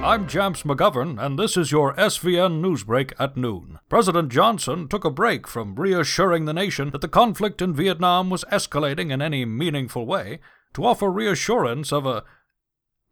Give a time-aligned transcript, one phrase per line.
[0.04, 3.78] I'm Jamps McGovern, and this is your SVN Newsbreak at noon.
[3.88, 8.44] President Johnson took a break from reassuring the nation that the conflict in Vietnam was
[8.50, 10.40] escalating in any meaningful way
[10.74, 12.24] to offer reassurance of a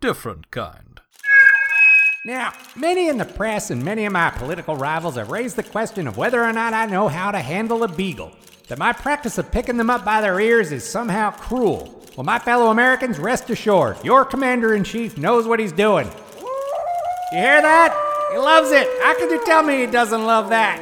[0.06, 1.00] different kind.
[2.24, 6.06] Now, many in the press and many of my political rivals have raised the question
[6.06, 8.30] of whether or not I know how to handle a beagle.
[8.68, 12.04] That my practice of picking them up by their ears is somehow cruel.
[12.16, 16.06] Well, my fellow Americans, rest assured, your commander in chief knows what he's doing.
[17.32, 18.30] You hear that?
[18.30, 18.86] He loves it.
[19.02, 20.78] How could you tell me he doesn't love that?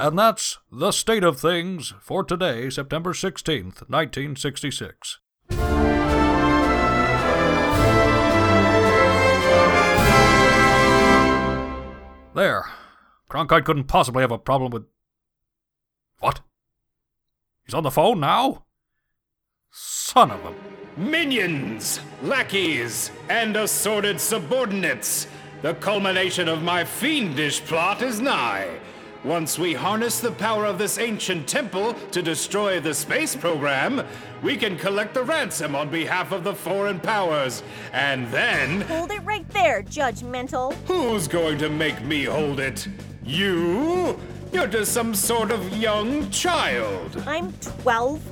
[0.00, 5.20] And that's the state of things for today, September 16th, 1966.
[12.38, 12.70] There.
[13.28, 14.84] Cronkite couldn't possibly have a problem with.
[16.20, 16.40] What?
[17.64, 18.64] He's on the phone now?
[19.72, 20.54] Son of a.
[21.00, 25.26] Minions, lackeys, and assorted subordinates.
[25.62, 28.78] The culmination of my fiendish plot is nigh.
[29.24, 34.04] Once we harness the power of this ancient temple to destroy the space program,
[34.42, 37.64] we can collect the ransom on behalf of the foreign powers.
[37.92, 40.72] And then, Hold it right there, judgmental.
[40.86, 42.86] who's going to make me hold it?
[43.24, 44.18] You?
[44.52, 47.20] You're just some sort of young child.
[47.26, 48.22] I'm 12,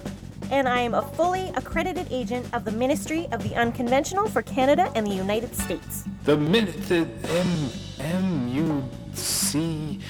[0.53, 4.91] and I am a fully accredited agent of the Ministry of the Unconventional for Canada
[4.95, 6.05] and the United States.
[6.25, 10.01] The minute the M M U C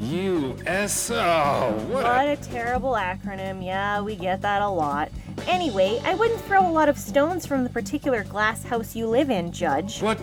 [0.00, 3.64] U S oh what a What a terrible acronym.
[3.64, 5.10] Yeah, we get that a lot.
[5.46, 9.30] Anyway, I wouldn't throw a lot of stones from the particular glass house you live
[9.30, 10.02] in, Judge.
[10.02, 10.18] what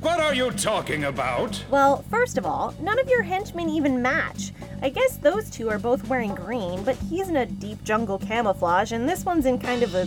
[0.00, 1.64] what are you talking about?
[1.68, 4.52] Well, first of all, none of your henchmen even match.
[4.80, 8.92] I guess those two are both wearing green, but he's in a deep jungle camouflage,
[8.92, 10.06] and this one's in kind of a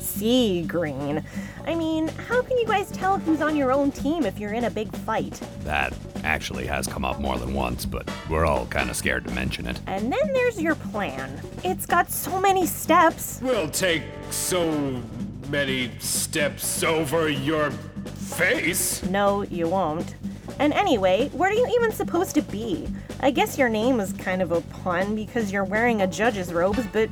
[0.00, 1.22] sea green.
[1.66, 4.64] I mean, how can you guys tell who's on your own team if you're in
[4.64, 5.38] a big fight?
[5.64, 5.92] That
[6.26, 9.66] actually has come up more than once, but we're all kind of scared to mention
[9.66, 9.80] it.
[9.86, 11.40] And then there's your plan.
[11.64, 13.38] It's got so many steps.
[13.40, 15.00] We'll take so
[15.48, 19.02] many steps over your face.
[19.04, 20.16] No, you won't.
[20.58, 22.88] And anyway, where are you even supposed to be?
[23.20, 26.84] I guess your name is kind of a pun because you're wearing a judge's robes,
[26.92, 27.08] but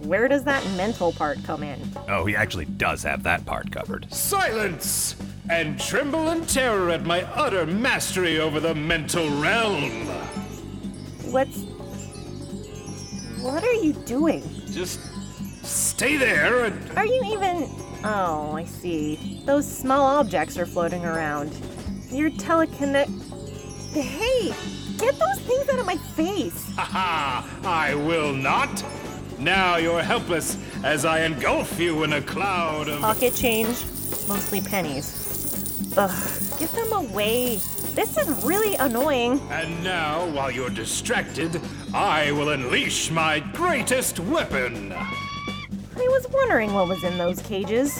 [0.00, 1.80] where does that mental part come in?
[2.08, 4.12] Oh, he actually does have that part covered.
[4.12, 5.16] Silence!
[5.50, 10.06] And tremble in terror at my utter mastery over the mental realm.
[11.30, 11.58] What's.
[13.40, 14.42] What are you doing?
[14.70, 15.00] Just
[15.64, 17.68] stay there and Are you even.
[18.04, 19.42] Oh, I see.
[19.46, 21.52] Those small objects are floating around.
[22.10, 23.08] You're telekinetic.
[23.92, 24.52] Hey!
[24.98, 26.72] Get those things out of my face!
[26.76, 28.84] Ha I will not.
[29.38, 33.00] Now you're helpless as I engulf you in a cloud of.
[33.00, 33.84] Pocket change,
[34.28, 35.27] mostly pennies.
[36.00, 37.56] Ugh, get them away.
[37.96, 39.40] This is really annoying.
[39.50, 41.60] And now, while you're distracted,
[41.92, 44.92] I will unleash my greatest weapon.
[44.92, 47.98] I was wondering what was in those cages.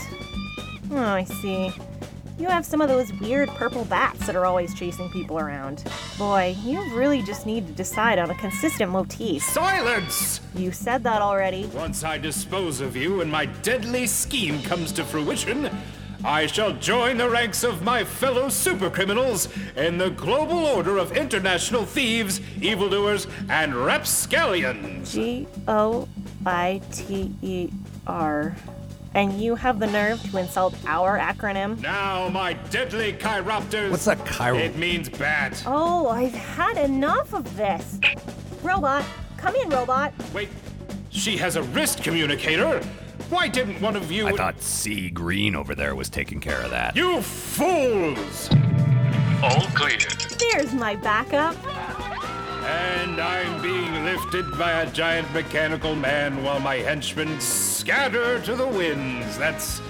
[0.92, 1.72] Oh, I see.
[2.38, 5.82] You have some of those weird purple bats that are always chasing people around.
[6.16, 9.42] Boy, you really just need to decide on a consistent motif.
[9.42, 10.40] Silence!
[10.54, 11.66] You said that already.
[11.74, 15.68] Once I dispose of you and my deadly scheme comes to fruition,
[16.24, 21.84] I shall join the ranks of my fellow supercriminals in the global order of international
[21.84, 25.12] thieves, evildoers, and rapscallions.
[25.12, 26.08] G O
[26.44, 27.70] I T E
[28.06, 28.56] R.
[29.14, 31.80] And you have the nerve to insult our acronym?
[31.80, 33.90] Now, my deadly chiropters.
[33.90, 35.62] What's that chiro- It means bat.
[35.66, 37.98] Oh, I've had enough of this.
[38.62, 39.04] Robot,
[39.36, 40.12] come in, robot.
[40.34, 40.50] Wait,
[41.18, 42.80] she has a wrist communicator.
[43.28, 44.28] Why didn't one of you?
[44.28, 46.96] I thought Sea Green over there was taking care of that.
[46.96, 48.48] You fools!
[49.42, 49.98] All clear.
[50.38, 51.56] There's my backup.
[52.64, 58.66] And I'm being lifted by a giant mechanical man while my henchmen scatter to the
[58.66, 59.36] winds.
[59.38, 59.80] That's.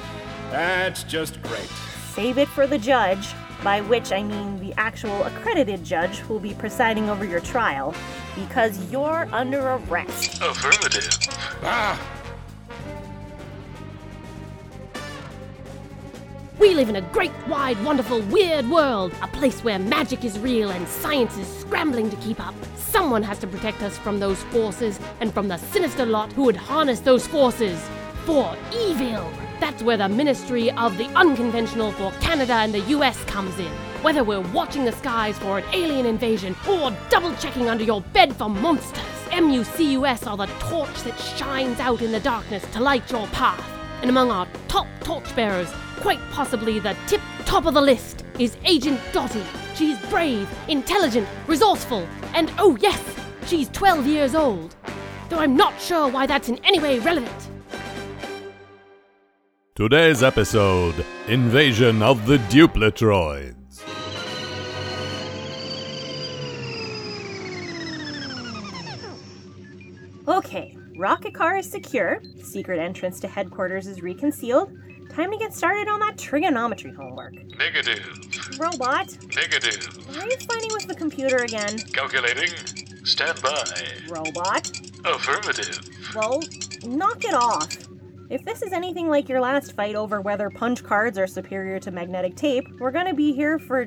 [0.51, 1.71] that's just great.
[2.15, 3.29] Save it for the judge,
[3.63, 7.95] by which I mean the actual accredited judge who will be presiding over your trial,
[8.35, 10.41] because you're under arrest.
[10.43, 11.19] Affirmative.
[11.63, 12.01] Ah!
[16.59, 19.13] We live in a great, wide, wonderful, weird world.
[19.23, 22.55] A place where magic is real and science is scrambling to keep up.
[22.77, 26.57] Someone has to protect us from those forces and from the sinister lot who would
[26.57, 27.81] harness those forces
[28.25, 29.31] for evil.
[29.61, 33.71] That's where the Ministry of the Unconventional for Canada and the US comes in.
[34.03, 38.37] Whether we're watching the skies for an alien invasion or double checking under your bed
[38.37, 39.03] for monsters,
[39.33, 43.65] MUCUS are the torch that shines out in the darkness to light your path.
[44.01, 49.01] And among our top torchbearers, quite possibly the tip top of the list, is Agent
[49.13, 49.43] Dottie.
[49.75, 53.03] She's brave, intelligent, resourceful, and oh yes,
[53.47, 54.77] she's 12 years old.
[55.29, 57.48] Though I'm not sure why that's in any way relevant.
[59.79, 63.55] Today's episode Invasion of the Duplitroids.
[70.27, 74.77] Okay, rocket car is secure, secret entrance to headquarters is reconcealed.
[75.11, 77.35] Time to get started on that trigonometry homework.
[77.57, 78.59] Negative.
[78.59, 80.09] Robot, Negative.
[80.09, 81.79] why are you fighting with the computer again?
[81.93, 82.51] Calculating.
[83.05, 83.63] Stand by.
[84.09, 84.73] Robot,
[85.05, 85.89] Affirmative.
[86.17, 86.41] well,
[86.85, 87.88] knock it off.
[88.31, 91.91] If this is anything like your last fight over whether punch cards are superior to
[91.91, 93.87] magnetic tape, we're gonna be here for.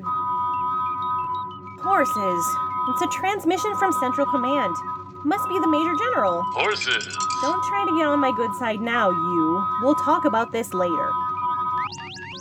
[1.83, 2.45] Horses.
[2.89, 4.75] It's a transmission from Central Command.
[5.25, 6.41] Must be the Major General.
[6.53, 7.05] Horses.
[7.43, 9.63] Don't try to get on my good side now, you.
[9.83, 11.11] We'll talk about this later.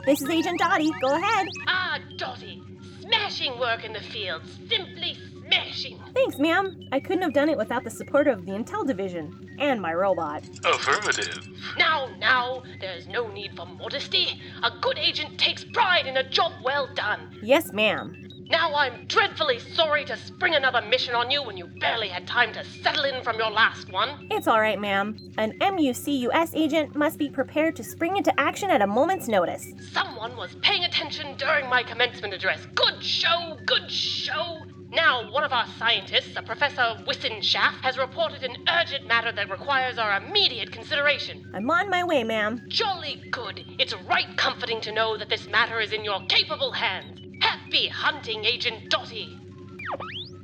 [0.06, 0.90] This is Agent Dottie.
[1.02, 1.48] Go ahead.
[1.66, 2.62] Ah, Dottie.
[3.02, 4.40] Smashing work in the field.
[4.70, 5.18] Simply
[5.50, 5.98] smashing.
[6.14, 6.88] Thanks, ma'am.
[6.92, 10.42] I couldn't have done it without the support of the Intel Division and my robot.
[10.64, 11.48] Affirmative.
[11.78, 14.40] Now, now, there's no need for modesty.
[14.62, 17.38] A good agent takes pride in a job well done.
[17.42, 18.26] Yes, ma'am.
[18.50, 22.52] Now I'm dreadfully sorry to spring another mission on you when you barely had time
[22.54, 24.26] to settle in from your last one.
[24.28, 25.16] It's all right, ma'am.
[25.38, 29.72] An MUCUS agent must be prepared to spring into action at a moment's notice.
[29.92, 32.66] Someone was paying attention during my commencement address.
[32.74, 34.62] Good show, good show.
[34.92, 39.98] Now, one of our scientists, a Professor Wissenschaft, has reported an urgent matter that requires
[39.98, 41.48] our immediate consideration.
[41.54, 42.64] I'm on my way, ma'am.
[42.66, 43.64] Jolly good.
[43.78, 47.20] It's right comforting to know that this matter is in your capable hands.
[47.40, 49.38] Happy hunting, Agent Dottie.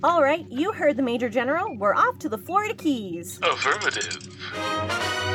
[0.05, 1.77] All right, you heard the Major General.
[1.77, 3.41] We're off to the Florida Keys.
[3.43, 5.26] Affirmative.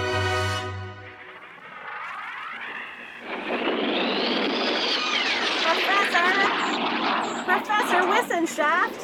[8.01, 9.03] Professor Wissenschaft!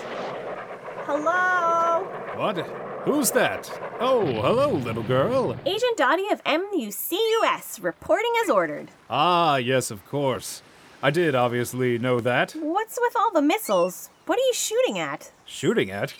[1.05, 2.03] Hello?
[2.35, 2.57] What?
[3.05, 3.69] Who's that?
[3.99, 5.55] Oh, hello, little girl.
[5.67, 8.89] Agent Dottie of MUCUS, reporting as ordered.
[9.07, 10.63] Ah, yes, of course.
[11.03, 12.53] I did obviously know that.
[12.53, 14.09] What's with all the missiles?
[14.25, 15.31] What are you shooting at?
[15.45, 16.15] Shooting at?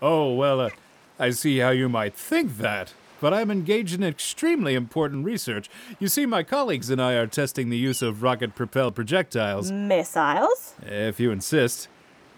[0.00, 0.70] Oh, well, uh,
[1.18, 2.94] I see how you might think that.
[3.20, 5.68] But I'm engaged in extremely important research.
[5.98, 9.72] You see, my colleagues and I are testing the use of rocket propelled projectiles.
[9.72, 10.74] Missiles?
[10.82, 11.88] If you insist.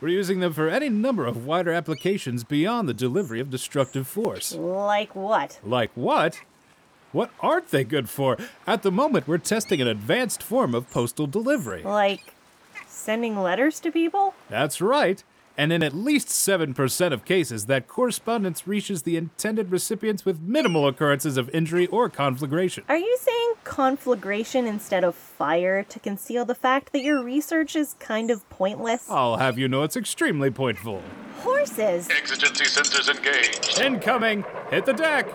[0.05, 4.55] We're using them for any number of wider applications beyond the delivery of destructive force.
[4.55, 5.59] Like what?
[5.65, 6.43] Like what?
[7.13, 8.37] What aren't they good for?
[8.67, 11.83] At the moment, we're testing an advanced form of postal delivery.
[11.85, 12.35] Like
[12.87, 14.35] sending letters to people?
[14.51, 15.25] That's right.
[15.57, 20.89] And in at least 7% of cases, that correspondence reaches the intended recipients with minimal
[20.89, 22.85] occurrences of injury or conflagration.
[22.89, 27.95] Are you saying conflagration instead of fire to conceal the fact that your research is
[28.01, 29.09] kind of pointless?
[29.09, 31.03] I'll have you know it's extremely pointful.
[31.39, 32.09] Horses!
[32.11, 33.81] Exigency sensors engaged.
[33.81, 34.45] Incoming!
[34.71, 35.29] Hit the deck!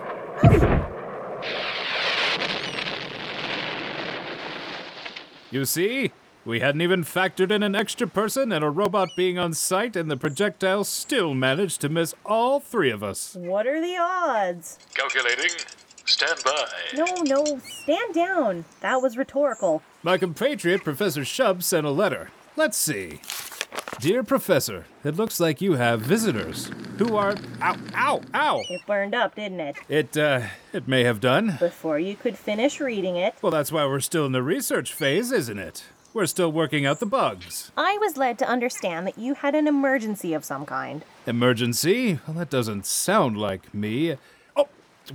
[5.51, 6.11] You see?
[6.49, 10.09] We hadn't even factored in an extra person and a robot being on site, and
[10.09, 13.35] the projectile still managed to miss all three of us.
[13.35, 14.79] What are the odds?
[14.95, 15.51] Calculating.
[16.05, 16.67] Stand by.
[16.95, 18.65] No, no, stand down.
[18.79, 19.83] That was rhetorical.
[20.01, 22.31] My compatriot, Professor Shub, sent a letter.
[22.55, 23.21] Let's see.
[23.99, 27.35] Dear Professor, it looks like you have visitors who are.
[27.61, 28.61] Ow, ow, ow!
[28.69, 29.75] It burned up, didn't it?
[29.87, 31.57] It, uh, it may have done.
[31.59, 35.31] Before you could finish reading it, Well, that's why we're still in the research phase,
[35.31, 35.83] isn't it?
[36.11, 37.71] We're still working out the bugs.
[37.77, 41.03] I was led to understand that you had an emergency of some kind.
[41.27, 42.19] Emergency?
[42.25, 44.17] Well, that doesn't sound like me.
[44.55, 44.69] Oh,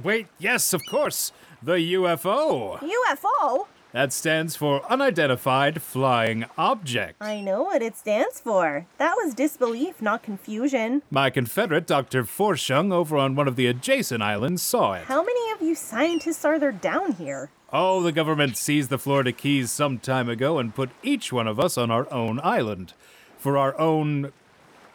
[0.05, 1.33] wait, yes, of course.
[1.61, 2.79] The UFO.
[2.79, 3.67] UFO?
[3.91, 7.17] That stands for Unidentified Flying Object.
[7.21, 8.87] I know what it stands for.
[8.99, 11.03] That was disbelief, not confusion.
[11.11, 12.25] My Confederate, Dr.
[12.25, 15.05] Forschung, over on one of the adjacent islands, saw it.
[15.05, 17.51] How many of you scientists are there down here?
[17.77, 21.59] Oh, the government seized the Florida Keys some time ago and put each one of
[21.59, 22.93] us on our own island.
[23.37, 24.31] For our own.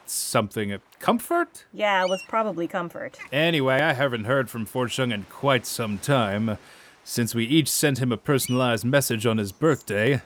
[0.06, 0.80] something.
[1.00, 1.66] comfort?
[1.74, 3.18] Yeah, it was probably comfort.
[3.34, 6.58] Anyway, I haven't heard from Forschung in quite some time,
[7.04, 10.22] since we each sent him a personalized message on his birthday.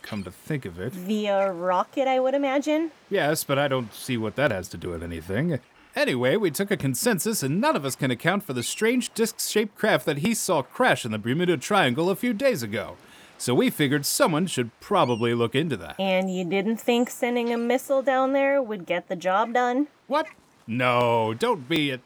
[0.00, 0.94] Come to think of it.
[0.94, 2.92] Via rocket, I would imagine.
[3.10, 5.60] Yes, but I don't see what that has to do with anything.
[5.96, 9.40] Anyway, we took a consensus, and none of us can account for the strange disc
[9.40, 12.96] shaped craft that he saw crash in the Bermuda Triangle a few days ago.
[13.38, 15.98] So we figured someone should probably look into that.
[15.98, 19.88] And you didn't think sending a missile down there would get the job done?
[20.06, 20.26] What?
[20.66, 22.02] No, don't be it.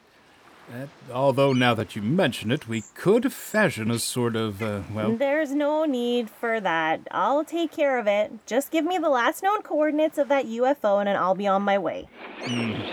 [0.73, 5.15] Uh, although now that you mention it, we could fashion a sort of, uh, well,
[5.15, 7.01] There's no need for that.
[7.11, 8.31] I'll take care of it.
[8.47, 11.77] Just give me the last known coordinates of that UFO and I'll be on my
[11.77, 12.07] way.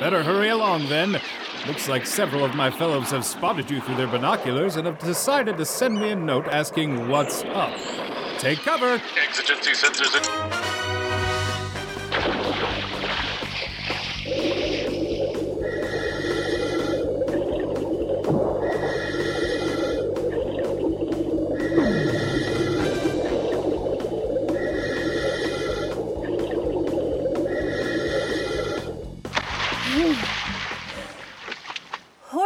[0.00, 1.20] better hurry along then.
[1.66, 5.56] Looks like several of my fellows have spotted you through their binoculars and have decided
[5.56, 7.72] to send me a note asking what's up.
[8.38, 9.00] Take cover!
[9.16, 10.16] Exigency sensors
[10.76, 10.81] in.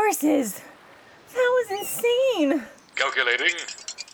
[0.06, 0.60] Horses!
[1.34, 2.62] That was insane!
[2.94, 3.56] Calculating.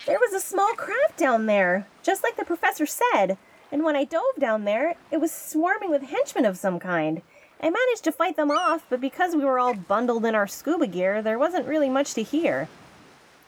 [0.07, 3.37] There was a small craft down there, just like the professor said.
[3.71, 7.21] And when I dove down there, it was swarming with henchmen of some kind.
[7.61, 10.87] I managed to fight them off, but because we were all bundled in our scuba
[10.87, 12.69] gear, there wasn't really much to hear.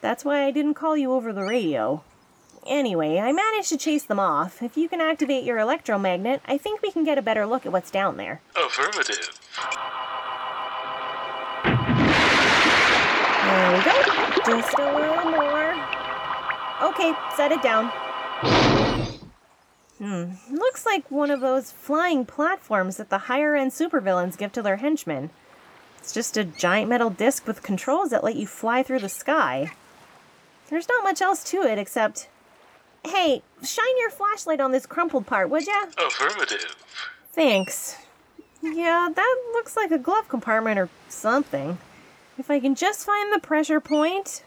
[0.03, 2.05] That's why I didn't call you over the radio.
[2.67, 4.63] Anyway, I managed to chase them off.
[4.63, 7.73] If you can activate your electromagnet, I think we can get a better look at
[7.73, 8.43] what's down there.
[8.55, 9.31] Affirmative.
[13.65, 14.61] There we go.
[14.61, 15.75] Just a little more.
[16.83, 17.87] Okay, set it down.
[19.97, 20.33] Hmm.
[20.51, 24.77] Looks like one of those flying platforms that the higher end supervillains give to their
[24.77, 25.31] henchmen.
[25.97, 29.73] It's just a giant metal disc with controls that let you fly through the sky.
[30.69, 32.29] There's not much else to it except.
[33.03, 35.87] Hey, shine your flashlight on this crumpled part, would ya?
[35.97, 36.77] Affirmative.
[37.33, 37.97] Thanks.
[38.61, 41.79] Yeah, that looks like a glove compartment or something.
[42.37, 44.43] If I can just find the pressure point.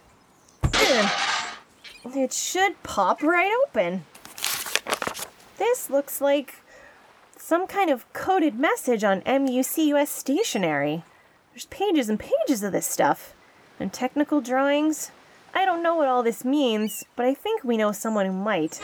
[2.16, 4.06] It should pop right open.
[5.58, 6.56] This looks like
[7.38, 11.04] some kind of coded message on MUCUS stationery.
[11.52, 13.34] There's pages and pages of this stuff.
[13.80, 15.12] And technical drawings.
[15.54, 18.82] I don't know what all this means, but I think we know someone who might.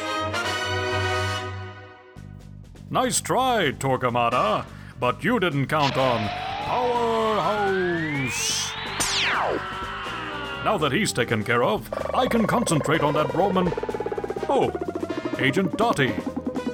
[2.90, 4.66] Nice try, Torquemada,
[5.00, 6.28] but you didn't count on
[6.66, 7.33] Powerhouse.
[10.64, 13.72] Now that he's taken care of, I can concentrate on that Roman.
[14.48, 14.72] Oh,
[15.38, 16.14] Agent Dottie.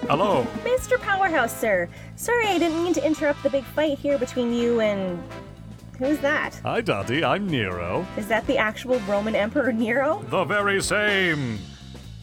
[0.07, 0.45] Hello.
[0.63, 0.99] Mr.
[1.01, 1.89] Powerhouse, sir.
[2.15, 5.21] Sorry I didn't mean to interrupt the big fight here between you and.
[5.97, 6.61] Who's that?
[6.63, 7.23] Hi, Dottie.
[7.23, 8.05] I'm Nero.
[8.15, 10.23] Is that the actual Roman Emperor Nero?
[10.29, 11.57] The very same.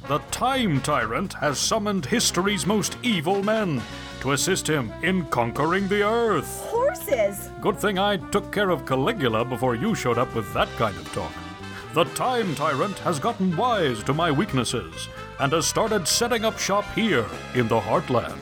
[0.06, 3.82] The Time Tyrant has summoned history's most evil men
[4.20, 6.60] to assist him in conquering the Earth.
[6.66, 7.50] Horses!
[7.60, 11.12] Good thing I took care of Caligula before you showed up with that kind of
[11.12, 11.32] talk.
[11.96, 15.08] The Time Tyrant has gotten wise to my weaknesses
[15.40, 17.24] and has started setting up shop here
[17.54, 18.36] in the Heartland.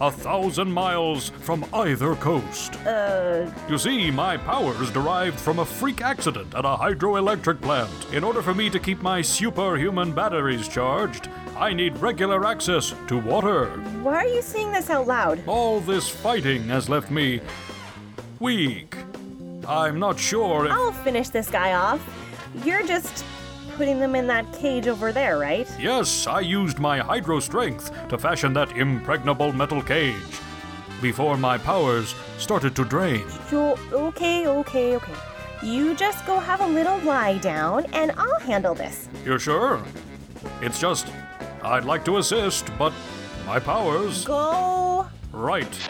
[0.00, 2.74] A thousand miles from either coast.
[2.84, 7.92] Uh, You see, my power's derived from a freak accident at a hydroelectric plant.
[8.12, 13.18] In order for me to keep my superhuman batteries charged, I need regular access to
[13.18, 13.66] water.
[14.02, 15.40] why are you saying this out loud?
[15.46, 17.40] All this fighting has left me
[18.40, 18.96] weak.
[19.68, 20.72] I'm not sure if.
[20.72, 22.00] I'll finish this guy off.
[22.64, 23.24] You're just
[23.76, 25.68] putting them in that cage over there, right?
[25.78, 30.16] Yes, I used my hydro strength to fashion that impregnable metal cage
[31.00, 33.24] before my powers started to drain.
[33.50, 35.14] Jo- okay, okay, okay.
[35.62, 39.08] You just go have a little lie down and I'll handle this.
[39.24, 39.82] You're sure?
[40.60, 41.06] It's just,
[41.62, 42.92] I'd like to assist, but
[43.46, 44.24] my powers.
[44.24, 45.06] Go.
[45.32, 45.88] Right.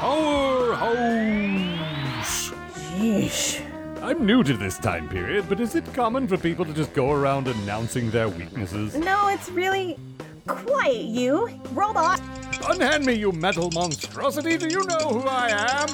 [0.00, 2.50] Powerhouse!
[2.96, 3.69] Yeesh.
[4.02, 7.12] I'm new to this time period, but is it common for people to just go
[7.12, 8.94] around announcing their weaknesses?
[8.96, 9.98] No, it's really.
[10.46, 11.48] Quiet, you.
[11.72, 12.18] Robot.
[12.66, 14.56] Unhand me, you metal monstrosity!
[14.56, 15.88] Do you know who I am?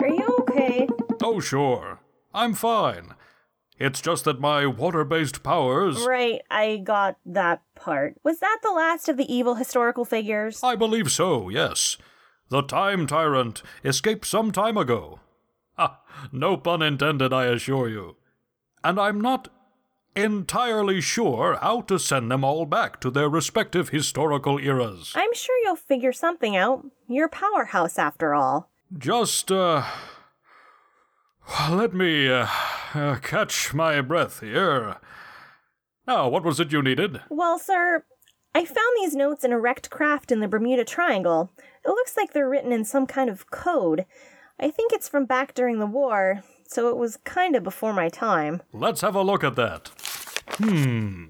[0.00, 0.86] Are you okay?
[1.22, 2.00] Oh, sure.
[2.34, 3.14] I'm fine.
[3.80, 6.06] It's just that my water based powers.
[6.06, 8.16] Right, I got that part.
[8.22, 10.62] Was that the last of the evil historical figures?
[10.62, 11.96] I believe so, yes.
[12.50, 15.20] The Time Tyrant escaped some time ago.
[15.78, 18.16] Ah, no pun intended, I assure you.
[18.84, 19.48] And I'm not
[20.14, 25.12] entirely sure how to send them all back to their respective historical eras.
[25.14, 26.84] I'm sure you'll figure something out.
[27.08, 28.68] You're powerhouse after all.
[28.98, 29.84] Just, uh.
[31.70, 32.46] Let me, uh,
[32.94, 34.96] uh, catch my breath here.
[36.06, 37.20] Now, what was it you needed?
[37.28, 38.04] Well, sir,
[38.54, 41.52] I found these notes in a wrecked craft in the Bermuda Triangle.
[41.84, 44.06] It looks like they're written in some kind of code.
[44.58, 48.62] I think it's from back during the war, so it was kinda before my time.
[48.72, 49.90] Let's have a look at that.
[50.58, 51.26] Hmm.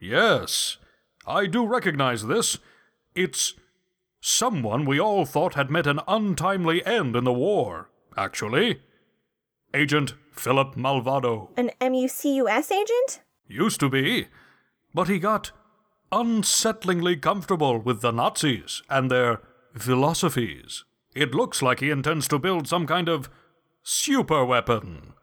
[0.00, 0.76] Yes,
[1.26, 2.58] I do recognize this.
[3.14, 3.54] It's
[4.20, 8.82] someone we all thought had met an untimely end in the war, actually.
[9.74, 11.48] Agent Philip Malvado.
[11.56, 13.20] An MUCUS agent?
[13.48, 14.28] Used to be,
[14.94, 15.52] but he got
[16.12, 19.40] unsettlingly comfortable with the Nazis and their
[19.76, 20.84] philosophies.
[21.14, 23.30] It looks like he intends to build some kind of
[23.82, 25.14] super weapon.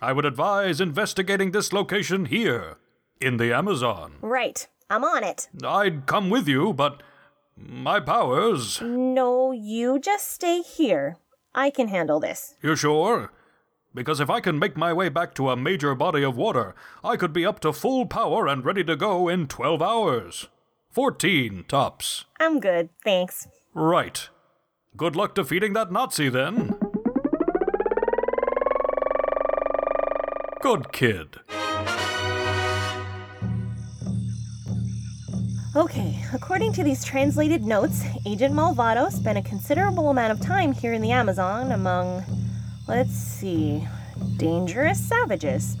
[0.00, 2.76] I would advise investigating this location here,
[3.20, 4.14] in the Amazon.
[4.22, 4.66] Right.
[4.88, 5.48] I'm on it.
[5.62, 7.02] I'd come with you, but
[7.56, 8.80] my powers.
[8.80, 11.18] No, you just stay here.
[11.54, 12.54] I can handle this.
[12.62, 13.30] You sure?
[13.94, 17.16] Because if I can make my way back to a major body of water, I
[17.16, 20.48] could be up to full power and ready to go in 12 hours.
[20.90, 22.24] 14 tops.
[22.38, 23.48] I'm good, thanks.
[23.74, 24.28] Right.
[24.96, 26.76] Good luck defeating that Nazi then.
[30.60, 31.40] Good kid.
[35.76, 40.92] Okay, according to these translated notes, Agent Malvado spent a considerable amount of time here
[40.92, 42.24] in the Amazon among,
[42.88, 43.86] let's see,
[44.36, 45.76] dangerous savages.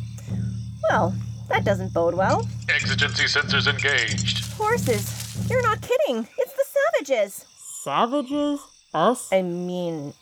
[0.90, 1.14] Well,
[1.48, 2.46] that doesn't bode well.
[2.68, 4.52] Exigency sensors engaged.
[4.52, 5.48] Horses.
[5.48, 6.26] You're not kidding.
[6.38, 7.44] It's the savages.
[7.82, 8.60] Savages?
[8.92, 9.32] Us?
[9.32, 10.14] I mean,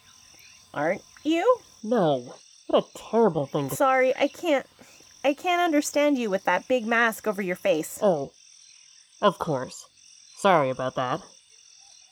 [0.74, 1.58] aren't you?
[1.82, 2.34] No.
[2.66, 4.66] What a terrible thing to Sorry, I can't.
[5.24, 7.98] I can't understand you with that big mask over your face.
[8.02, 8.30] Oh.
[9.20, 9.86] Of course.
[10.36, 11.20] Sorry about that.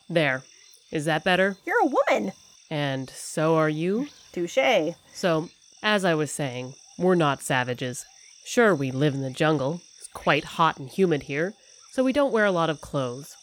[0.09, 0.43] There.
[0.91, 1.57] Is that better?
[1.65, 2.33] You're a woman.
[2.71, 4.09] And so are you?
[4.33, 4.95] Touche.
[5.13, 5.49] So,
[5.83, 8.05] as I was saying, we're not savages.
[8.45, 9.81] Sure, we live in the jungle.
[9.99, 11.55] It's quite hot and humid here,
[11.93, 13.37] so we don't wear a lot of clothes.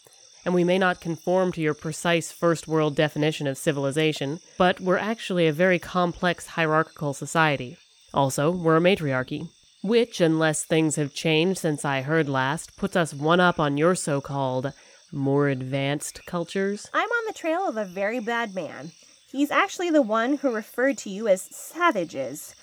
[0.44, 4.98] And we may not conform to your precise first world definition of civilization, but we're
[4.98, 7.78] actually a very complex hierarchical society.
[8.12, 9.48] Also, we're a matriarchy.
[9.82, 13.94] Which, unless things have changed since I heard last, puts us one up on your
[13.94, 14.72] so called
[15.12, 16.88] more advanced cultures.
[16.92, 18.92] I'm on the trail of a very bad man.
[19.34, 22.54] He's actually the one who referred to you as savages.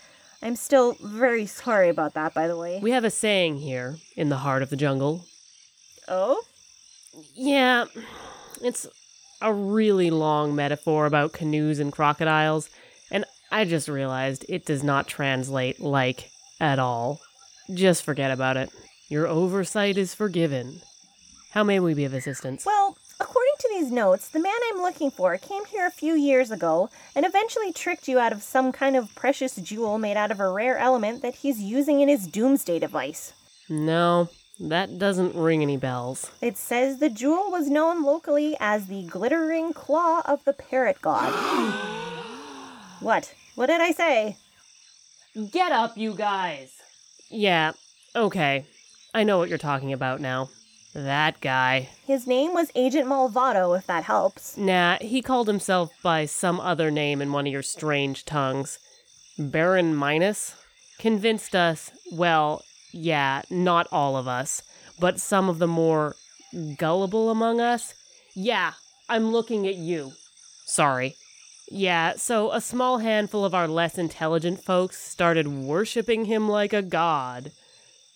[0.42, 2.80] I'm still very sorry about that, by the way.
[2.82, 5.26] We have a saying here, in the heart of the jungle.
[6.08, 6.42] oh?
[7.36, 7.88] Yeah,
[8.64, 8.88] it's
[9.42, 12.70] a really long metaphor about canoes and crocodiles,
[13.12, 16.30] and I just realized it does not translate like
[16.62, 17.20] at all.
[17.74, 18.70] Just forget about it.
[19.10, 20.80] Your oversight is forgiven.
[21.52, 22.66] How may we be of assistance?
[22.66, 22.96] Well,
[23.62, 27.26] to these notes, the man I'm looking for came here a few years ago and
[27.26, 30.78] eventually tricked you out of some kind of precious jewel made out of a rare
[30.78, 33.34] element that he's using in his doomsday device.
[33.70, 36.32] No, that doesn't ring any bells.
[36.42, 41.32] It says the jewel was known locally as the glittering claw of the parrot god.
[43.00, 43.34] what?
[43.54, 44.38] What did I say?
[45.52, 46.74] Get up, you guys!
[47.30, 47.74] Yeah,
[48.16, 48.66] okay.
[49.14, 50.50] I know what you're talking about now.
[50.94, 51.90] That guy.
[52.06, 54.58] His name was Agent Malvado, if that helps.
[54.58, 58.78] Nah, he called himself by some other name in one of your strange tongues.
[59.40, 60.56] Baron Minus?
[61.00, 64.62] Convinced us, well, yeah, not all of us,
[65.00, 66.16] but some of the more
[66.78, 67.94] gullible among us.
[68.36, 68.74] Yeah,
[69.08, 70.12] I'm looking at you.
[70.66, 71.16] Sorry.
[71.70, 76.82] Yeah, so a small handful of our less intelligent folks started worshipping him like a
[76.82, 77.52] god.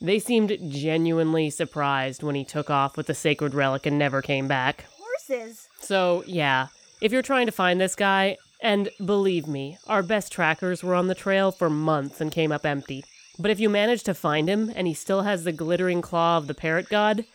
[0.02, 4.48] They seemed genuinely surprised when he took off with the sacred relic and never came
[4.48, 4.86] back.
[5.00, 5.68] Horses.
[5.80, 6.68] So, yeah,
[7.02, 11.08] if you're trying to find this guy, and believe me, our best trackers were on
[11.08, 13.04] the trail for months and came up empty.
[13.38, 16.48] But if you manage to find him and he still has the glittering claw of
[16.48, 17.26] the parrot god,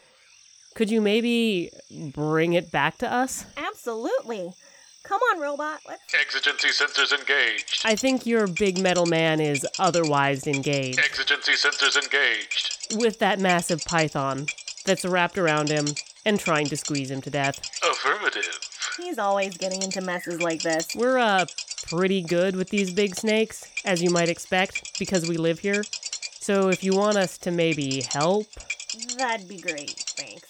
[0.75, 1.71] could you maybe
[2.13, 3.45] bring it back to us?
[3.57, 4.53] Absolutely.
[5.11, 5.81] Come on, robot.
[5.89, 6.15] Let's.
[6.15, 7.83] Exigency sensors engaged.
[7.85, 12.95] I think your big metal man is otherwise engaged Exigency sensors engaged.
[12.97, 14.47] with that massive python
[14.87, 15.87] that's wrapped around him
[16.25, 17.59] and trying to squeeze him to death.
[17.83, 18.57] Affirmative.
[18.99, 20.87] He's always getting into messes like this.
[20.95, 21.47] We're uh
[21.89, 25.83] pretty good with these big snakes, as you might expect, because we live here.
[26.39, 28.47] So if you want us to maybe help,
[29.19, 29.91] That'd be great.
[30.17, 30.49] Thanks.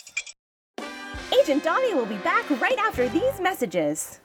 [1.40, 4.20] Agent Dottie will be back right after these messages.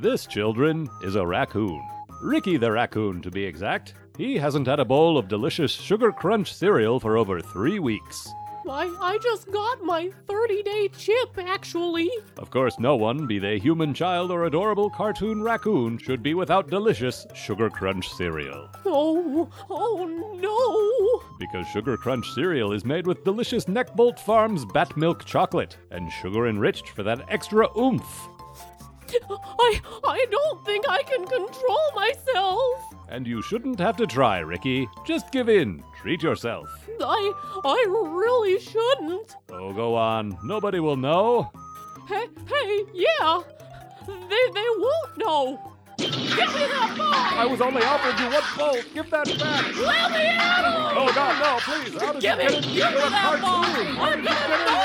[0.00, 1.82] This, children, is a raccoon.
[2.22, 3.94] Ricky the raccoon, to be exact.
[4.16, 8.28] He hasn't had a bowl of delicious Sugar Crunch cereal for over three weeks.
[8.70, 12.10] I I just got my 30-day chip actually.
[12.36, 16.70] Of course, no one, be they human child or adorable cartoon raccoon, should be without
[16.70, 18.68] delicious Sugar Crunch cereal.
[18.86, 20.06] Oh, oh
[20.40, 21.38] no.
[21.40, 26.46] Because Sugar Crunch cereal is made with delicious Neckbolt Farms bat milk chocolate and sugar
[26.46, 28.28] enriched for that extra oomph.
[29.30, 32.94] I I don't think I can control myself.
[33.10, 34.86] And you shouldn't have to try, Ricky.
[35.06, 35.82] Just give in.
[36.00, 36.68] Treat yourself.
[37.00, 37.32] I
[37.64, 39.36] I really shouldn't.
[39.50, 40.36] Oh, go on.
[40.44, 41.50] Nobody will know.
[42.08, 43.40] Hey, hey, yeah.
[44.06, 45.72] They they won't know.
[45.98, 46.16] Give me
[46.70, 47.12] that ball.
[47.12, 48.84] I was only offering you one bolt.
[48.94, 49.76] Give that back.
[49.76, 50.94] Let me out.
[50.96, 52.00] Oh, God, no, please.
[52.00, 52.62] How did Give you me, get it?
[52.62, 53.64] give me that ball.
[53.64, 54.78] I'm gonna go.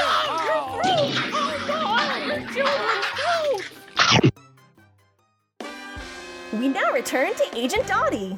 [0.44, 1.06] You're through.
[1.36, 2.93] Oh God, your children's
[6.54, 8.38] We now return to Agent Dottie.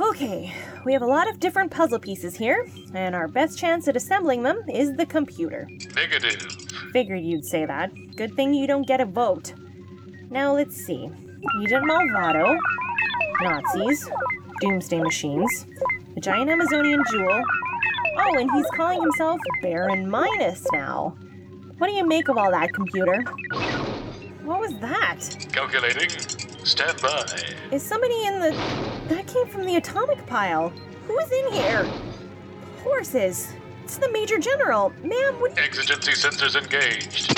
[0.00, 0.54] Okay,
[0.86, 4.42] we have a lot of different puzzle pieces here, and our best chance at assembling
[4.42, 5.68] them is the computer.
[5.94, 6.40] Negative.
[6.92, 7.92] Figured you'd say that.
[8.16, 9.52] Good thing you don't get a vote.
[10.30, 11.10] Now let's see.
[11.60, 12.56] Agent Malvado,
[13.42, 14.08] Nazis,
[14.62, 15.66] Doomsday Machines,
[16.14, 17.42] the giant Amazonian jewel.
[18.16, 21.14] Oh, and he's calling himself Baron Minus now.
[21.78, 23.22] What do you make of all that, computer?
[24.44, 25.18] What was that?
[25.52, 26.08] Calculating.
[26.64, 27.26] Stand by.
[27.72, 28.50] Is somebody in the.
[29.08, 30.72] That came from the atomic pile.
[31.08, 31.84] Who's in here?
[32.82, 33.52] Horses.
[33.82, 34.92] It's the Major General.
[35.02, 35.58] Ma'am, what.
[35.58, 37.36] Exigency sensors engaged.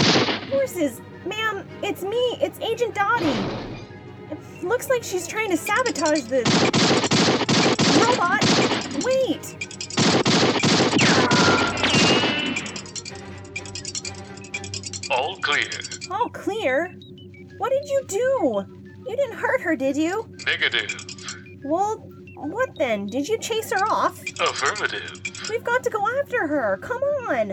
[0.50, 1.00] Horses.
[1.24, 2.38] Ma'am, it's me.
[2.40, 3.24] It's Agent Dottie.
[4.30, 7.05] It looks like she's trying to sabotage the.
[15.56, 16.10] All clear.
[16.10, 16.94] All clear?
[17.56, 18.66] What did you do?
[19.08, 20.28] You didn't hurt her, did you?
[20.44, 20.94] Negative.
[21.64, 21.96] Well,
[22.34, 23.06] what then?
[23.06, 24.22] Did you chase her off?
[24.38, 25.22] Affirmative.
[25.48, 26.78] We've got to go after her.
[26.82, 27.52] Come on.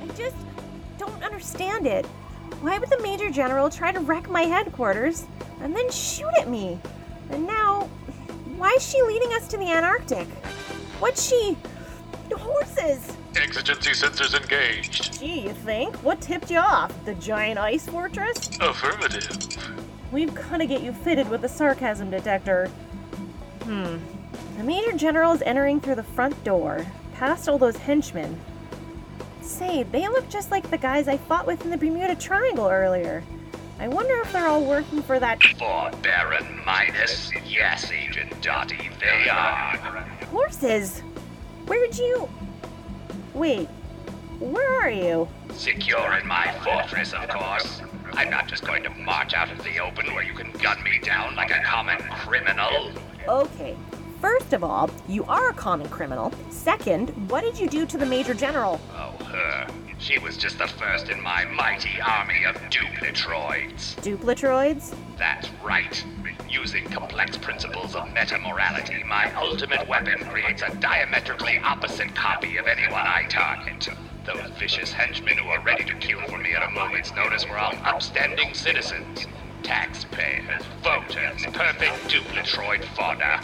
[0.00, 0.36] I just
[0.96, 2.06] don't understand it.
[2.62, 5.26] Why would the Major General try to wreck my headquarters
[5.60, 6.78] and then shoot at me?
[7.30, 7.90] And now,
[8.56, 10.28] why is she leading us to the Antarctic?
[11.00, 11.58] What's she.
[12.32, 13.14] Horses!
[13.36, 15.18] Exigency sensors engaged.
[15.18, 15.96] Gee, you think?
[15.96, 16.92] What tipped you off?
[17.04, 18.50] The giant ice fortress?
[18.60, 19.36] Affirmative.
[20.10, 22.68] We've gotta get you fitted with a sarcasm detector.
[23.64, 23.96] Hmm.
[24.58, 28.38] The Major General is entering through the front door, past all those henchmen.
[29.40, 33.24] Say, they look just like the guys I fought with in the Bermuda Triangle earlier.
[33.78, 39.28] I wonder if they're all working for that For Baron Minus, yes, Agent Dottie, they
[39.28, 39.76] are.
[40.30, 41.00] horses.
[41.66, 42.28] Where'd you.
[43.34, 43.68] Wait,
[44.40, 45.26] where are you?
[45.54, 47.80] Secure in my fortress, of course.
[48.12, 50.98] I'm not just going to march out into the open where you can gun me
[51.02, 52.92] down like a common criminal.
[53.26, 53.74] Okay,
[54.20, 56.30] first of all, you are a common criminal.
[56.50, 58.78] Second, what did you do to the Major General?
[58.92, 59.66] Oh, her.
[59.98, 63.94] She was just the first in my mighty army of duplitroids.
[64.02, 64.94] Duplitroids?
[65.16, 66.04] That's right.
[66.48, 73.06] Using complex principles of metamorality, my ultimate weapon creates a diametrically opposite copy of anyone
[73.06, 73.88] I target.
[74.24, 77.58] Those vicious henchmen who are ready to kill for me at a moment's notice were
[77.58, 79.26] all upstanding citizens,
[79.62, 83.40] taxpayers, voters, perfect duplitroid fodder.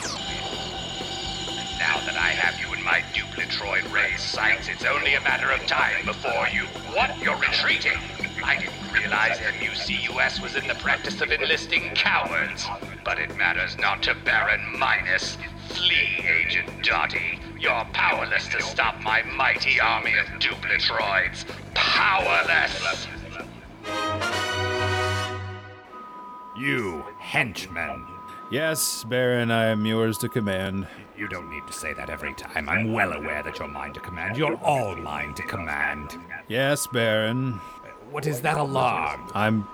[1.58, 5.50] And now that I have you in my duplitroid raised sights, it's only a matter
[5.50, 6.66] of time before you.
[6.94, 7.18] What?
[7.22, 8.27] You're retreating?
[8.44, 12.66] I didn't realize MUCUS was in the practice of enlisting cowards.
[13.04, 15.38] But it matters not to Baron Minus.
[15.68, 17.38] Flee, Agent Dottie.
[17.58, 21.44] You're powerless to stop my mighty army of duplitroids.
[21.74, 23.06] Powerless!
[26.58, 28.06] You henchman.
[28.50, 30.86] Yes, Baron, I am yours to command.
[31.16, 32.68] You don't need to say that every time.
[32.68, 34.36] I'm well aware that you're mine to command.
[34.36, 36.16] You're all mine to command.
[36.48, 37.60] Yes, Baron.
[38.10, 39.30] What is that alarm?
[39.34, 39.68] I'm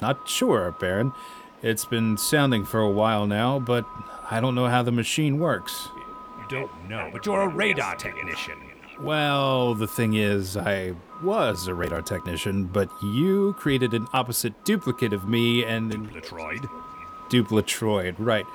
[0.00, 1.12] not sure, Baron.
[1.62, 3.84] It's been sounding for a while now, but
[4.30, 5.88] I don't know how the machine works.
[6.40, 8.58] You don't know, but you're a radar technician.
[9.00, 15.12] Well, the thing is, I was a radar technician, but you created an opposite duplicate
[15.12, 15.92] of me and.
[15.92, 16.68] Duplitroid.
[17.28, 18.46] Duplitroid, right.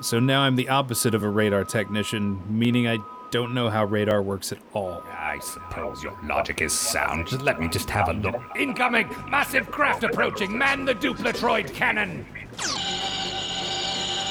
[0.00, 2.98] So now I'm the opposite of a radar technician, meaning I
[3.30, 5.02] don't know how radar works at all.
[5.06, 7.28] I suppose your logic is sound.
[7.28, 8.40] Just let me just have a look.
[8.56, 9.08] Incoming!
[9.28, 10.56] Massive craft approaching!
[10.56, 12.26] Man the duplitroid cannon!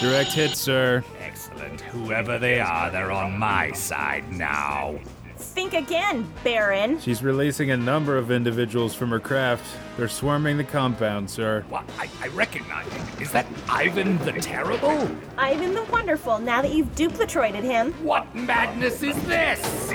[0.01, 1.03] Direct hit, sir.
[1.19, 1.81] Excellent.
[1.81, 4.99] Whoever they are, they're on my side now.
[5.39, 6.99] Think again, Baron.
[6.99, 9.65] She's releasing a number of individuals from her craft.
[9.97, 11.63] They're swarming the compound, sir.
[11.69, 11.89] What?
[11.97, 13.21] I, I recognize him.
[13.21, 15.09] Is that Ivan the Terrible?
[15.37, 17.93] Ivan the Wonderful, now that you've duplitroided him.
[18.03, 19.91] What madness is this?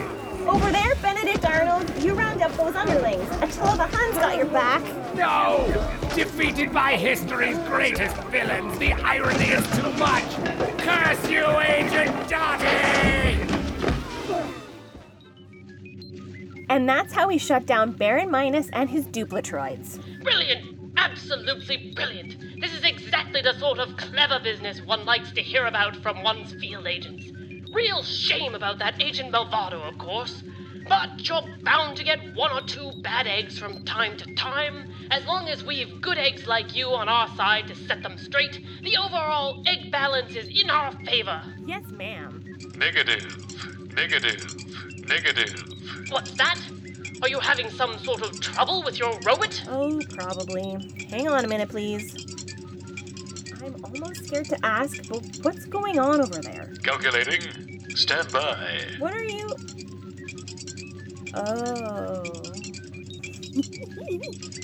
[0.46, 3.28] Over there, Benedict Arnold, you round up those underlings.
[3.42, 4.82] Attila the Hun's got your back.
[5.14, 5.66] No!
[6.14, 10.24] Defeated by history's greatest villains, the irony is too much!
[10.78, 13.23] Curse you, Agent Dottie!
[16.68, 20.00] And that's how we shut down Baron Minus and his duplitroids.
[20.22, 20.94] Brilliant!
[20.96, 22.60] Absolutely brilliant!
[22.60, 26.52] This is exactly the sort of clever business one likes to hear about from one's
[26.54, 27.30] field agents.
[27.72, 30.42] Real shame about that Agent Malvado, of course.
[30.88, 34.92] But you're bound to get one or two bad eggs from time to time.
[35.10, 38.64] As long as we've good eggs like you on our side to set them straight,
[38.82, 41.42] the overall egg balance is in our favor.
[41.66, 42.44] Yes, ma'am.
[42.76, 43.94] Negative.
[43.94, 45.08] Negative.
[45.08, 45.83] Negative.
[46.08, 46.58] What's that?
[47.22, 49.64] Are you having some sort of trouble with your robot?
[49.68, 51.06] Oh, probably.
[51.08, 52.14] Hang on a minute, please.
[53.62, 56.72] I'm almost scared to ask, but what's going on over there?
[56.82, 57.80] Calculating.
[57.96, 58.80] Stand by.
[58.98, 59.48] What are you.
[61.34, 62.22] Oh.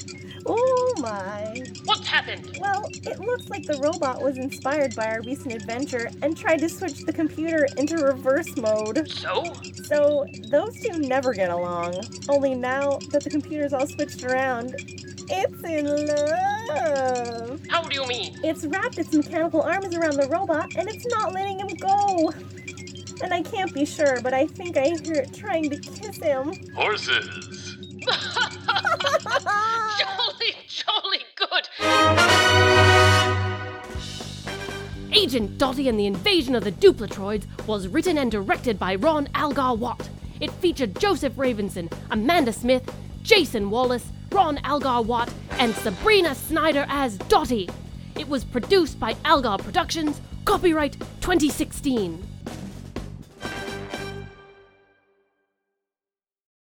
[0.59, 1.65] oh my.
[1.85, 2.59] What's happened?
[2.61, 6.69] Well, it looks like the robot was inspired by our recent adventure and tried to
[6.69, 9.09] switch the computer into reverse mode.
[9.11, 9.53] So?
[9.85, 11.95] So, those two never get along.
[12.29, 14.75] Only now that the computer's all switched around,
[15.33, 17.61] it's in love.
[17.69, 18.39] How do you mean?
[18.43, 22.33] It's wrapped its mechanical arms around the robot and it's not letting him go.
[23.23, 26.55] And I can't be sure, but I think I hear it trying to kiss him.
[26.75, 27.70] Horses.
[35.21, 39.75] Agent Dottie and the Invasion of the Duplitroids was written and directed by Ron Algar
[39.75, 40.09] Watt.
[40.41, 42.91] It featured Joseph Ravenson, Amanda Smith,
[43.23, 47.69] Jason Wallace, Ron Algar Watt, and Sabrina Snyder as Dottie.
[48.19, 52.30] It was produced by Algar Productions, copyright 2016.